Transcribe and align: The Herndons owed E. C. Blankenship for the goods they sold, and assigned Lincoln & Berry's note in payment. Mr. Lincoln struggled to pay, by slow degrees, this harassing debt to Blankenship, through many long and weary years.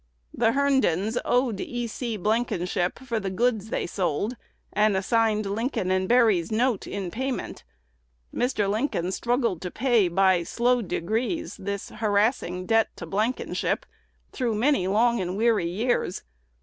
The 0.33 0.53
Herndons 0.53 1.19
owed 1.23 1.59
E. 1.61 1.85
C. 1.85 2.17
Blankenship 2.17 2.97
for 2.97 3.19
the 3.19 3.29
goods 3.29 3.69
they 3.69 3.85
sold, 3.85 4.35
and 4.73 4.97
assigned 4.97 5.45
Lincoln 5.45 6.07
& 6.07 6.07
Berry's 6.07 6.51
note 6.51 6.87
in 6.87 7.11
payment. 7.11 7.63
Mr. 8.33 8.67
Lincoln 8.67 9.11
struggled 9.11 9.61
to 9.61 9.69
pay, 9.69 10.07
by 10.07 10.41
slow 10.41 10.81
degrees, 10.81 11.55
this 11.55 11.89
harassing 11.89 12.65
debt 12.65 12.87
to 12.95 13.05
Blankenship, 13.05 13.85
through 14.31 14.55
many 14.55 14.87
long 14.87 15.19
and 15.19 15.37
weary 15.37 15.69
years. 15.69 16.23